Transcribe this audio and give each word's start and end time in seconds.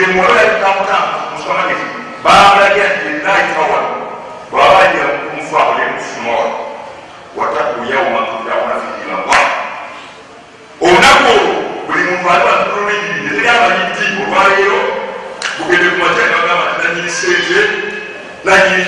yemuaaitamutanga 0.00 1.08
musomane 1.36 1.74
bamulagira 2.24 2.86
yenayifawa 3.06 3.78
bwabajira 4.50 5.04
mukumufaule 5.14 5.82
mufumaa 5.94 6.46
wataku 7.36 7.78
yaumakuyauna 7.92 8.74
fiiaa 8.82 9.44
onako 10.90 11.34
buli 11.86 12.02
muntu 12.10 12.28
alibatululiiyeteryamanyiti 12.34 14.04
olwaleero 14.24 14.78
gugende 15.58 15.88
kumatyagagamba 15.90 16.64
tinanyini 16.76 17.10
sente 17.10 17.60
nanyini 18.44 18.83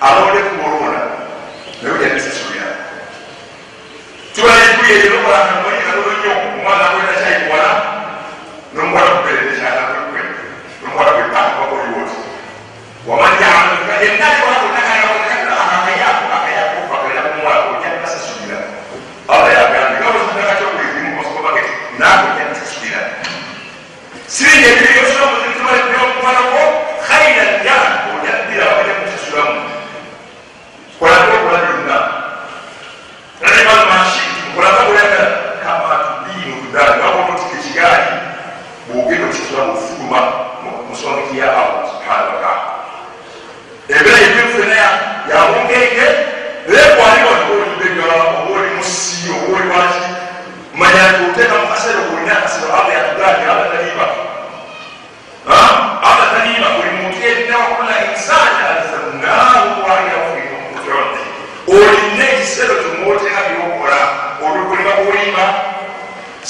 alonde 0.00 0.38
ku 0.48 0.52
mulumuna 0.60 1.00
naye 1.80 1.90
olyanisasulya 1.94 2.66
tubalekuye 4.34 4.94
yenobulamu 4.98 5.53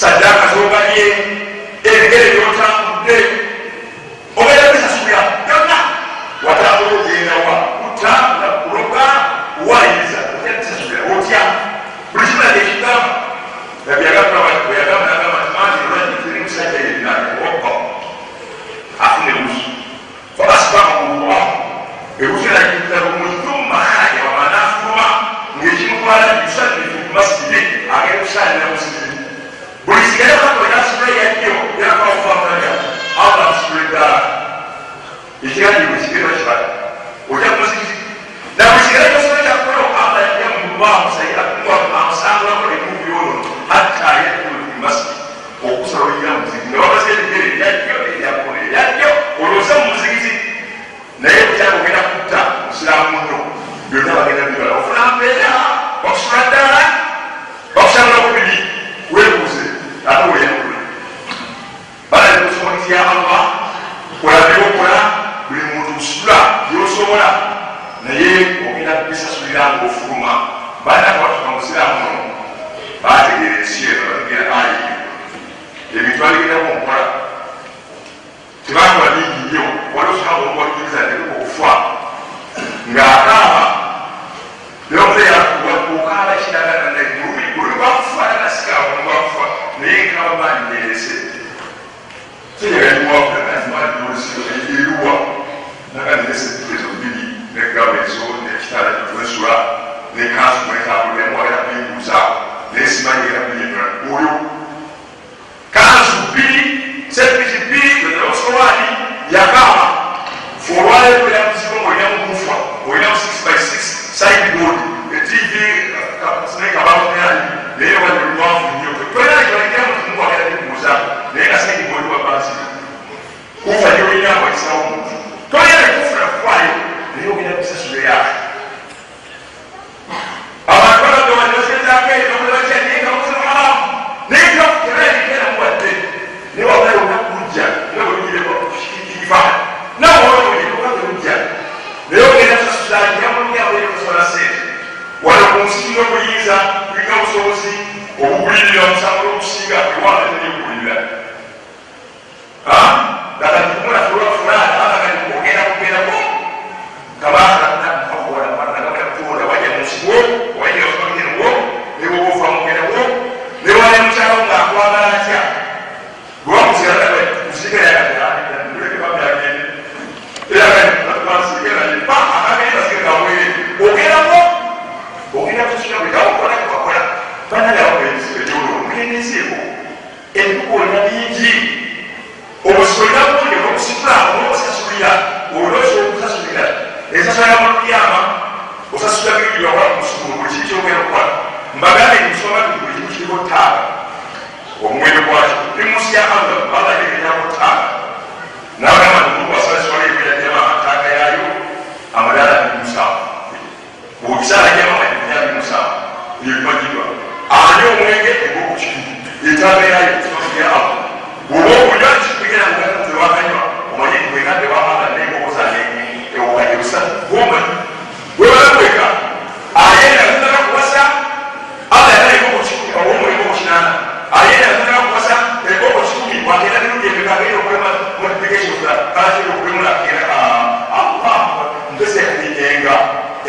sadaka 0.01 0.47
zobalye 0.55 1.07
ebigere 1.93 2.27
byotambudde 2.35 3.17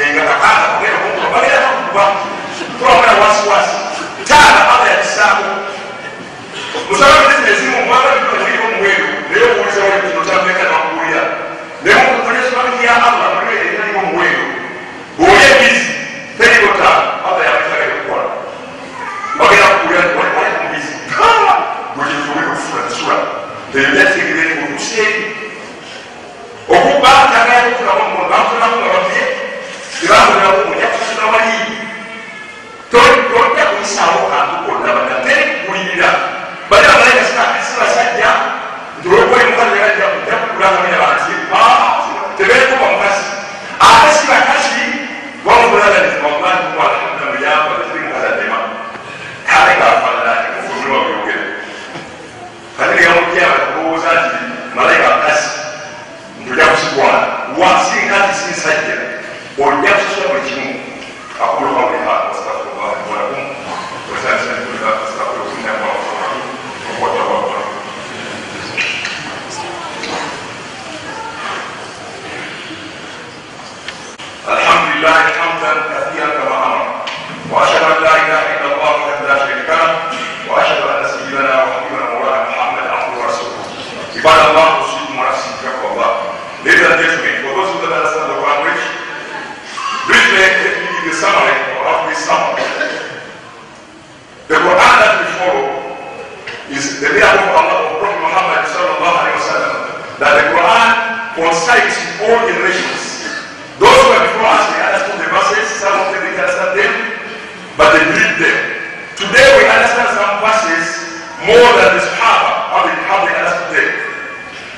engaaaa 0.03 0.55
kugenda 0.77 0.97
kumuluma 0.97 1.29
bagenda 1.29 1.67
bakugwa 1.93 2.17
tulabona 2.77 3.11
wasiwasi 3.25 3.73
taa 4.27 4.74
sites 101.55 101.95
in 102.03 102.09
all 102.29 102.39
the 102.43 102.55
regions. 102.67 103.03
Those 103.79 103.95
who 104.03 104.09
have 104.15 104.27
before 104.35 104.51
us, 104.51 104.63
they 104.75 104.79
understood 104.83 105.17
the 105.23 105.29
verses, 105.31 105.65
some 105.79 105.95
of 105.95 106.05
them 106.11 106.23
didn't 106.27 106.39
understand 106.39 106.73
them, 106.75 106.93
but 107.79 107.95
they 107.95 108.03
believed 108.11 108.39
them. 108.43 108.57
Today 109.15 109.47
we 109.59 109.63
understand 109.71 110.11
some 110.19 110.35
verses 110.43 110.83
more 111.47 111.69
than 111.79 111.95
the 111.95 112.01
Sahaba, 112.11 112.49
how 112.71 112.79
they, 112.83 112.95
how 113.07 113.17
they 113.23 113.31
understood 113.39 113.71
them. 113.79 113.89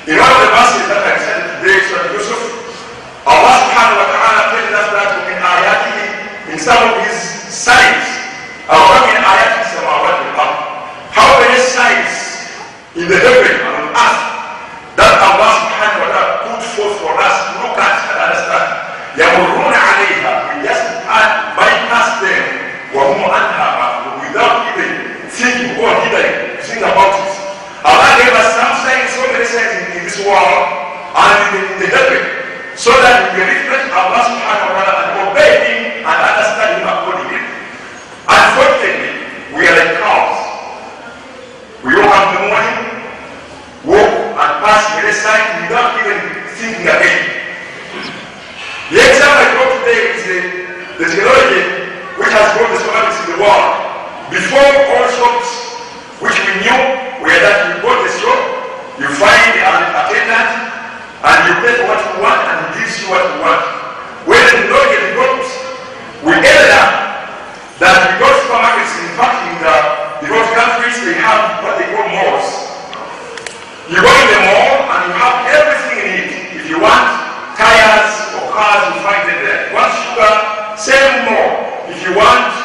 In 0.06 0.16
one 0.22 0.30
of 0.30 0.40
the 0.46 0.52
verses 0.54 0.84
that 0.94 1.02
I 1.02 1.14
said 1.20 1.40
today, 1.62 1.78
Sir 1.90 2.00
Yusuf, 2.14 2.42
Allah 3.26 3.54
subhanahu 3.66 3.98
wa 4.02 4.08
ta'ala 4.14 4.42
tells 4.56 4.72
us 4.78 4.88
that 4.94 5.08
in 5.34 5.38
ayati, 5.38 5.98
in 6.54 6.58
some 6.62 6.78
of 6.78 6.94
his 7.10 7.18
sites, 7.18 8.10
Allah 8.70 9.02
in 9.14 9.18
ayati, 9.18 9.66
how 11.14 11.34
many 11.42 11.58
sites 11.58 12.50
in 12.96 13.10
the 13.10 13.18
heavens 13.18 13.57
dice 50.28 50.44
Deuteronomy, 51.00 51.64
which 52.20 52.32
has 52.36 52.48
brought 52.60 52.68
the 52.76 52.80
tsunamis 52.84 53.18
in 53.24 53.28
the 53.32 53.40
world. 53.40 53.72
Before 54.28 54.68
all 54.92 55.08
shops, 55.16 55.50
which 56.20 56.36
we 56.36 56.52
knew, 56.68 56.80
where 57.24 57.40
that 57.40 57.56
you 57.72 57.80
go 57.80 57.96
to 57.96 58.04
the 58.04 58.12
shop, 58.20 58.40
you 59.00 59.08
find 59.16 59.56
an 59.56 59.84
attendant, 60.04 60.52
and 61.24 61.40
you 61.48 61.52
pay 61.64 61.74
for 61.80 61.88
what 61.88 62.02
you 62.04 62.16
want, 62.20 62.42
and 62.44 62.58
he 62.60 62.68
gives 62.84 63.00
you 63.00 63.08
what 63.08 63.24
you 63.24 63.40
want. 63.40 63.64
When 64.28 64.44
the 64.52 64.68
Lord 64.68 64.92
brought, 65.16 65.48
we 66.28 66.34
ended 66.44 66.76
up 66.76 66.92
that 67.80 67.96
because 68.20 68.37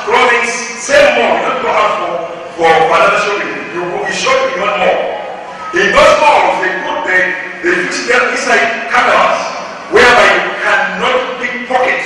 clothing, 0.06 0.44
same 0.82 1.18
more 1.18 1.36
that 1.46 1.54
you 1.62 1.68
have 1.70 1.94
for, 2.00 2.14
for 2.58 2.66
another 2.66 3.18
shopping. 3.22 3.52
You 3.74 3.82
will 3.86 4.04
be 4.04 4.14
shopping 4.14 4.58
even 4.58 4.72
more. 4.74 5.00
In 5.78 5.88
those 5.94 6.14
malls, 6.20 6.56
they 6.62 6.72
put 6.84 6.98
the 7.06 7.18
they 7.62 7.72
fix 7.86 8.04
them 8.10 8.22
inside 8.34 8.66
cameras 8.90 9.38
whereby 9.94 10.28
you 10.34 10.46
cannot 10.66 11.18
pickpocket. 11.38 12.02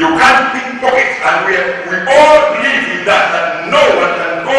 You 0.00 0.08
can't 0.16 0.42
pickpocket, 0.56 1.08
and 1.20 1.36
we, 1.44 1.54
we 1.92 1.96
all 2.08 2.38
believe 2.56 2.84
in 2.88 3.00
that 3.04 3.24
that 3.36 3.46
no 3.68 3.82
one 4.00 4.12
can 4.16 4.32
go 4.48 4.58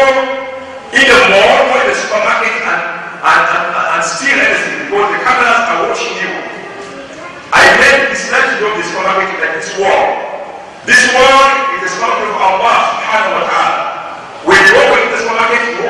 in 0.94 1.02
the 1.04 1.18
mall 1.34 1.58
or 1.74 1.78
in 1.82 1.86
the 1.90 1.96
supermarket 1.98 2.54
and, 2.62 2.82
and, 3.26 3.42
and, 3.42 3.64
and 3.74 4.02
steal 4.06 4.38
anything 4.38 4.78
because 4.86 5.08
the 5.10 5.20
cameras 5.26 5.64
are 5.66 5.80
watching 5.90 6.14
you. 6.22 6.30
I 7.50 7.62
made 7.82 8.14
this 8.14 8.22
to 8.30 8.38
go 8.62 8.70
to 8.70 8.78
the 8.78 8.84
supermarket 8.86 9.34
like 9.42 9.54
this 9.58 9.72
wall. 9.76 10.31
This 10.84 10.98
one 11.14 11.54
is 11.78 11.78
the 11.82 11.88
stomach 11.94 12.26
of 12.26 12.42
Allah 12.42 12.74
subhanahu 12.90 13.38
wa 13.38 13.50
ta'ala. 13.54 13.80
We're 14.50 14.66
talking 14.66 15.14
this 15.14 15.22
one 15.30 15.38
again. 15.38 15.81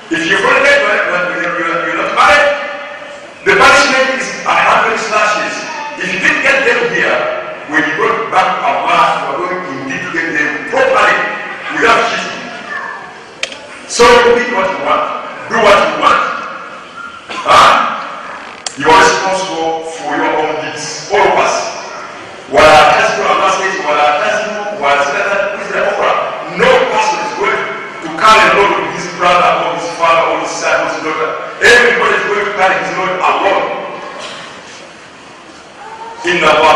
If 0.08 0.30
you're 0.30 0.45
in 36.28 36.40
the 36.40 36.46
water. 36.60 36.75